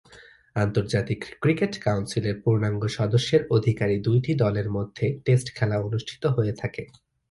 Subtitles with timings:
[0.55, 6.83] আন্তর্জাতিক ক্রিকেট কাউন্সিলের পূর্ণাঙ্গ সদস্যের অধিকারী দুইটি দলের মধ্যে টেস্ট খেলা অনুষ্ঠিত হয়ে থাকে।